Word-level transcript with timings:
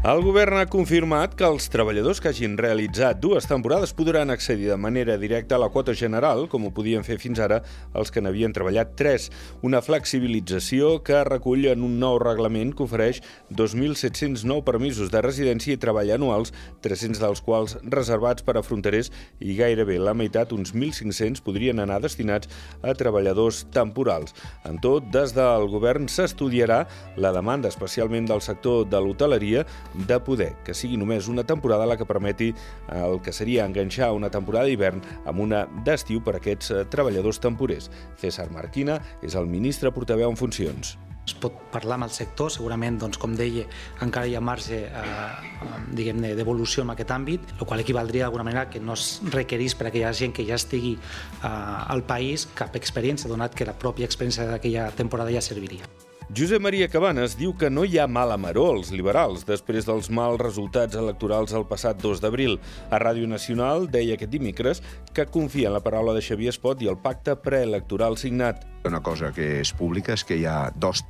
El 0.00 0.22
govern 0.24 0.56
ha 0.56 0.64
confirmat 0.64 1.34
que 1.36 1.44
els 1.44 1.66
treballadors 1.68 2.22
que 2.24 2.30
hagin 2.30 2.54
realitzat 2.56 3.18
dues 3.20 3.44
temporades 3.44 3.90
podran 3.92 4.30
accedir 4.32 4.70
de 4.70 4.78
manera 4.80 5.18
directa 5.20 5.58
a 5.58 5.60
la 5.60 5.66
quota 5.68 5.92
general, 5.92 6.46
com 6.48 6.64
ho 6.64 6.70
podien 6.72 7.04
fer 7.04 7.18
fins 7.20 7.36
ara 7.44 7.58
els 7.92 8.08
que 8.08 8.22
n'havien 8.24 8.54
treballat 8.56 8.94
tres. 8.96 9.26
Una 9.60 9.82
flexibilització 9.84 11.02
que 11.04 11.20
recull 11.28 11.66
en 11.68 11.84
un 11.84 11.98
nou 12.00 12.16
reglament 12.22 12.72
que 12.72 12.86
ofereix 12.86 13.20
2.709 13.52 14.64
permisos 14.64 15.12
de 15.12 15.20
residència 15.20 15.76
i 15.76 15.82
treball 15.82 16.14
anuals, 16.16 16.54
300 16.80 17.20
dels 17.20 17.44
quals 17.44 17.76
reservats 17.84 18.40
per 18.40 18.56
a 18.56 18.64
fronterers 18.64 19.12
i 19.36 19.58
gairebé 19.60 20.00
la 20.00 20.16
meitat, 20.16 20.56
uns 20.56 20.72
1.500, 20.72 21.44
podrien 21.44 21.84
anar 21.84 22.00
destinats 22.00 22.48
a 22.80 22.96
treballadors 22.96 23.66
temporals. 23.76 24.32
En 24.64 24.80
tot, 24.80 25.12
des 25.12 25.36
del 25.36 25.68
govern 25.68 26.08
s'estudiarà 26.08 26.86
la 27.20 27.36
demanda, 27.36 27.68
especialment 27.68 28.32
del 28.32 28.40
sector 28.40 28.88
de 28.88 29.04
l'hoteleria, 29.04 29.68
de 29.94 30.20
poder 30.24 30.52
que 30.64 30.74
sigui 30.76 30.98
només 31.00 31.28
una 31.28 31.44
temporada 31.46 31.88
la 31.88 31.96
que 31.96 32.08
permeti 32.08 32.52
el 32.94 33.20
que 33.24 33.32
seria 33.32 33.66
enganxar 33.66 34.12
una 34.16 34.30
temporada 34.30 34.70
d'hivern 34.70 35.02
amb 35.24 35.40
una 35.40 35.66
d'estiu 35.86 36.22
per 36.24 36.36
a 36.36 36.40
aquests 36.42 36.70
eh, 36.70 36.82
treballadors 36.90 37.40
temporers. 37.40 37.90
César 38.20 38.50
Marquina 38.54 39.00
és 39.22 39.36
el 39.38 39.48
ministre 39.50 39.92
portaveu 39.94 40.30
en 40.30 40.38
funcions 40.40 40.96
es 41.30 41.36
pot 41.38 41.56
parlar 41.70 41.98
amb 41.98 42.08
el 42.08 42.12
sector, 42.14 42.50
segurament, 42.50 42.98
doncs, 42.98 43.18
com 43.20 43.36
deia, 43.38 43.66
encara 44.02 44.26
hi 44.26 44.34
ha 44.34 44.42
marge 44.42 44.80
eh, 44.88 46.34
d'evolució 46.40 46.84
en 46.84 46.94
aquest 46.94 47.14
àmbit, 47.14 47.54
el 47.58 47.66
qual 47.66 47.84
equivaldria 47.84 48.26
d'alguna 48.26 48.48
manera 48.48 48.68
que 48.72 48.82
no 48.82 48.98
es 48.98 49.20
requerís 49.30 49.76
per 49.78 49.88
a 49.88 49.92
aquella 49.92 50.12
gent 50.16 50.34
que 50.36 50.46
ja 50.48 50.58
estigui 50.58 50.96
eh, 50.96 51.46
al 51.46 52.04
país 52.08 52.48
cap 52.54 52.76
experiència, 52.76 53.30
donat 53.30 53.54
que 53.54 53.68
la 53.68 53.78
pròpia 53.78 54.10
experiència 54.10 54.48
d'aquella 54.50 54.90
temporada 54.96 55.34
ja 55.34 55.44
serviria. 55.44 55.86
Josep 56.30 56.62
Maria 56.62 56.86
Cabanes 56.86 57.32
diu 57.34 57.50
que 57.58 57.66
no 57.74 57.82
hi 57.82 57.96
ha 57.98 58.04
mala 58.06 58.36
maró 58.38 58.68
als 58.70 58.92
liberals 58.94 59.42
després 59.48 59.82
dels 59.88 60.06
mals 60.14 60.38
resultats 60.38 60.94
electorals 60.94 61.50
el 61.58 61.64
passat 61.66 61.98
2 61.98 62.20
d'abril. 62.22 62.54
A 62.94 63.00
Ràdio 63.02 63.26
Nacional 63.26 63.88
deia 63.90 64.14
aquest 64.14 64.30
dimecres 64.30 64.78
que 65.10 65.24
confia 65.26 65.66
en 65.72 65.74
la 65.74 65.80
paraula 65.82 66.14
de 66.14 66.22
Xavier 66.22 66.52
Espot 66.54 66.84
i 66.84 66.90
el 66.92 67.00
pacte 67.02 67.34
preelectoral 67.34 68.14
signat. 68.14 68.62
Una 68.86 69.00
cosa 69.02 69.32
que 69.34 69.56
és 69.58 69.72
pública 69.74 70.14
és 70.14 70.22
que 70.22 70.38
hi 70.38 70.46
ha 70.46 70.70
dos, 70.70 71.02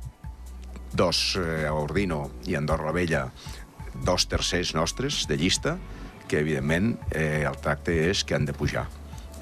dos 0.97 1.19
eh, 1.37 1.67
a 1.69 1.75
Ordino 1.77 2.23
i 2.49 2.57
Andorra 2.57 2.89
la 2.89 2.95
Vella, 2.97 3.27
dos 4.01 4.25
tercers 4.25 4.73
nostres 4.73 5.27
de 5.29 5.37
llista, 5.37 5.75
que 6.25 6.41
evidentment 6.41 6.95
eh, 7.11 7.45
el 7.45 7.61
tracte 7.61 7.93
és 8.09 8.25
que 8.25 8.33
han 8.39 8.49
de 8.49 8.57
pujar. 8.57 8.87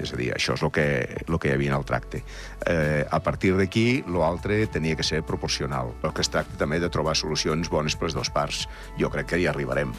És 0.00 0.14
a 0.14 0.20
dir, 0.20 0.30
això 0.34 0.56
és 0.56 0.64
el 0.66 0.72
que, 0.74 0.86
el 1.26 1.38
que 1.38 1.50
hi 1.50 1.56
havia 1.56 1.74
en 1.74 1.78
el 1.80 1.88
tracte. 1.88 2.22
Eh, 2.66 3.04
a 3.04 3.20
partir 3.24 3.52
d'aquí, 3.58 4.02
l'altre 4.08 4.62
tenia 4.72 4.96
que 4.96 5.06
ser 5.06 5.22
proporcional. 5.26 5.94
El 6.02 6.14
que 6.16 6.24
es 6.24 6.32
tracta 6.32 6.58
també 6.60 6.80
de 6.80 6.90
trobar 6.92 7.16
solucions 7.18 7.70
bones 7.70 7.96
per 7.96 8.10
les 8.10 8.16
dues 8.16 8.32
parts. 8.32 8.66
Jo 9.00 9.12
crec 9.12 9.34
que 9.34 9.42
hi 9.42 9.48
arribarem. 9.50 9.94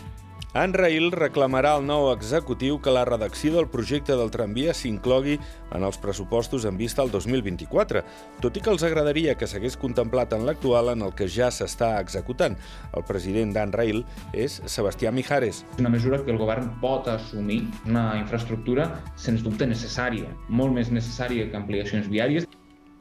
En 0.52 0.74
Rail 0.76 1.14
reclamarà 1.16 1.70
al 1.78 1.86
nou 1.88 2.10
executiu 2.12 2.76
que 2.84 2.92
la 2.92 3.06
redacció 3.08 3.54
del 3.56 3.70
projecte 3.72 4.18
del 4.20 4.34
tramvia 4.34 4.74
s'inclogui 4.76 5.38
en 5.72 5.86
els 5.88 5.96
pressupostos 6.04 6.66
en 6.68 6.76
vista 6.76 7.00
al 7.06 7.12
2024, 7.14 8.02
tot 8.44 8.60
i 8.60 8.64
que 8.66 8.74
els 8.74 8.84
agradaria 8.84 9.38
que 9.40 9.48
s'hagués 9.48 9.80
contemplat 9.80 10.36
en 10.36 10.44
l'actual 10.44 10.92
en 10.92 11.08
el 11.08 11.16
que 11.16 11.30
ja 11.32 11.48
s'està 11.56 11.94
executant. 12.04 12.60
El 12.92 13.08
president 13.08 13.56
d'Anrail 13.56 14.04
és 14.36 14.60
Sebastià 14.68 15.16
Mijares. 15.16 15.64
Una 15.80 15.94
mesura 15.96 16.20
que 16.20 16.36
el 16.36 16.42
govern 16.42 16.68
pot 16.84 17.08
assumir, 17.08 17.62
una 17.88 18.10
infraestructura 18.20 18.92
sens 19.16 19.48
dubte 19.48 19.64
necessària, 19.72 20.36
molt 20.50 20.76
més 20.76 20.92
necessària 20.92 21.48
que 21.48 21.64
ampliacions 21.64 22.12
viàries. 22.12 22.52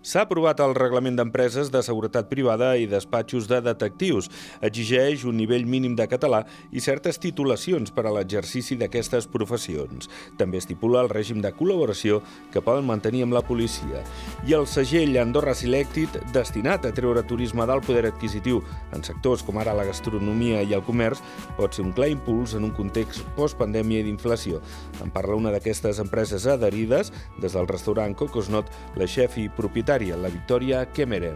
S'ha 0.00 0.22
aprovat 0.24 0.62
el 0.64 0.72
reglament 0.72 1.18
d'empreses 1.18 1.68
de 1.68 1.82
seguretat 1.84 2.30
privada 2.30 2.70
i 2.80 2.86
despatxos 2.88 3.44
de 3.50 3.58
detectius. 3.60 4.30
Exigeix 4.64 5.26
un 5.28 5.36
nivell 5.36 5.66
mínim 5.68 5.92
de 5.92 6.06
català 6.08 6.46
i 6.72 6.80
certes 6.80 7.18
titulacions 7.20 7.92
per 7.92 8.06
a 8.08 8.12
l'exercici 8.16 8.78
d'aquestes 8.80 9.28
professions. 9.28 10.08
També 10.40 10.56
estipula 10.56 11.02
el 11.04 11.10
règim 11.12 11.42
de 11.44 11.50
col·laboració 11.52 12.22
que 12.48 12.62
poden 12.64 12.88
mantenir 12.88 13.26
amb 13.26 13.36
la 13.36 13.42
policia. 13.44 14.00
I 14.48 14.56
el 14.56 14.64
segell 14.64 15.18
Andorra 15.20 15.52
Selected, 15.52 16.16
destinat 16.32 16.88
a 16.88 16.94
treure 16.96 17.20
turisme 17.28 17.68
del 17.68 17.84
poder 17.84 18.06
adquisitiu 18.08 18.62
en 18.96 19.04
sectors 19.04 19.44
com 19.44 19.60
ara 19.60 19.76
la 19.76 19.84
gastronomia 19.84 20.64
i 20.64 20.72
el 20.72 20.84
comerç, 20.86 21.20
pot 21.60 21.76
ser 21.76 21.84
un 21.84 21.92
clar 21.92 22.08
impuls 22.08 22.56
en 22.56 22.64
un 22.64 22.72
context 22.72 23.20
postpandèmia 23.36 24.00
i 24.00 24.08
d'inflació. 24.08 24.64
En 25.04 25.12
parla 25.12 25.36
una 25.36 25.52
d'aquestes 25.52 26.00
empreses 26.00 26.48
adherides, 26.48 27.12
des 27.36 27.52
del 27.52 27.68
restaurant 27.68 28.16
Cocosnot, 28.16 28.72
la 28.96 29.04
xef 29.04 29.36
i 29.36 29.50
propietària 29.52 29.89
la 29.98 30.28
Victoria 30.28 30.86
Kemmerer. 30.86 31.34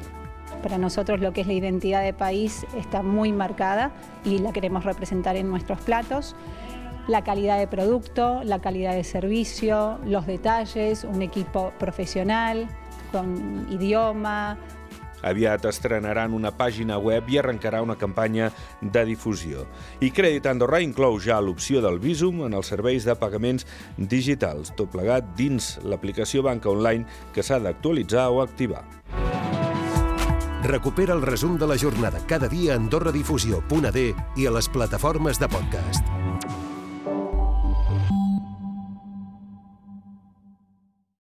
Para 0.62 0.78
nosotros 0.78 1.18
lo 1.18 1.32
que 1.32 1.40
es 1.40 1.48
la 1.48 1.54
identidad 1.54 2.04
de 2.04 2.12
país 2.12 2.64
está 2.76 3.02
muy 3.02 3.32
marcada 3.32 3.90
y 4.24 4.38
la 4.38 4.52
queremos 4.52 4.84
representar 4.84 5.34
en 5.34 5.48
nuestros 5.48 5.80
platos. 5.80 6.36
La 7.08 7.24
calidad 7.24 7.58
de 7.58 7.66
producto, 7.66 8.44
la 8.44 8.60
calidad 8.60 8.94
de 8.94 9.02
servicio, 9.02 9.98
los 10.06 10.24
detalles, 10.26 11.02
un 11.02 11.20
equipo 11.20 11.72
profesional, 11.80 12.68
con 13.10 13.66
idioma, 13.72 14.56
Aviat 15.24 15.64
estrenaran 15.70 16.34
una 16.36 16.52
pàgina 16.54 16.98
web 17.00 17.28
i 17.32 17.38
arrencarà 17.40 17.82
una 17.82 17.96
campanya 18.00 18.50
de 18.80 19.04
difusió. 19.08 19.66
I 20.04 20.12
Crèdit 20.14 20.46
Andorra 20.50 20.82
inclou 20.84 21.18
ja 21.20 21.40
l'opció 21.40 21.82
del 21.84 21.98
Visum 22.02 22.44
en 22.46 22.54
els 22.54 22.70
serveis 22.72 23.06
de 23.08 23.16
pagaments 23.18 23.66
digitals, 23.96 24.74
tot 24.76 24.92
plegat 24.92 25.34
dins 25.38 25.78
l'aplicació 25.84 26.44
banca 26.44 26.70
online 26.70 27.08
que 27.34 27.42
s'ha 27.42 27.60
d'actualitzar 27.62 28.28
o 28.30 28.42
activar. 28.44 28.84
Recupera 30.64 31.12
el 31.12 31.20
resum 31.20 31.58
de 31.58 31.66
la 31.68 31.76
jornada 31.76 32.22
cada 32.26 32.48
dia 32.48 32.72
a 32.72 32.80
AndorraDifusió.d 32.80 34.04
i 34.36 34.46
a 34.48 34.56
les 34.56 34.68
plataformes 34.72 35.40
de 35.40 35.48
podcast. 35.52 36.13